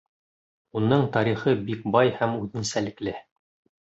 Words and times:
Уның 0.79 1.03
тарихы 1.17 1.55
бик 1.67 1.85
бай 1.97 2.13
һәм 2.21 2.35
үҙенсәлекле. 2.47 3.15